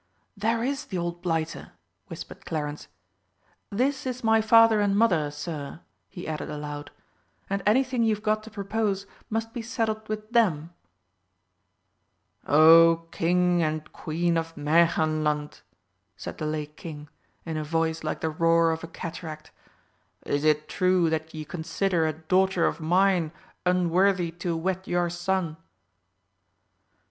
[0.35, 1.73] "There is the old blighter!"
[2.07, 2.87] whispered Clarence.
[3.69, 6.89] "This is my Father and Mother, Sir," he added aloud,
[7.51, 10.71] "and anything you've got to propose must be settled with them."
[12.47, 15.61] "O King and Queen of Märchenland!"
[16.17, 17.07] said the Lake King,
[17.45, 19.51] in a voice like the roar of a cataract,
[20.25, 23.31] "is it true that ye consider a daughter of mine
[23.67, 25.57] unworthy to wed your son?"